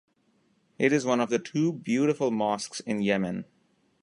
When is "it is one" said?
0.79-1.19